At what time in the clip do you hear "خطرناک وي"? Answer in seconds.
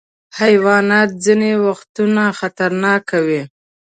2.39-3.41